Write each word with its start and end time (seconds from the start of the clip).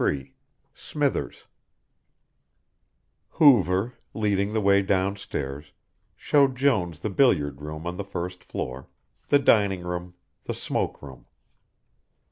CHAPTER 0.01 0.15
XXIII 0.19 0.33
SMITHERS 0.73 1.45
Hoover, 3.33 3.93
leading 4.15 4.51
the 4.53 4.59
way 4.59 4.81
downstairs, 4.81 5.73
shewed 6.15 6.55
Jones 6.55 7.01
the 7.01 7.11
billiard 7.11 7.61
room 7.61 7.85
on 7.85 7.97
the 7.97 8.03
first 8.03 8.43
floor, 8.43 8.87
the 9.27 9.37
dining 9.37 9.83
room, 9.83 10.15
the 10.45 10.55
smoke 10.55 11.03
room. 11.03 11.27